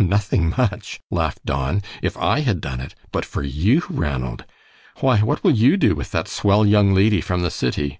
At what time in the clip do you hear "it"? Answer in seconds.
2.78-2.94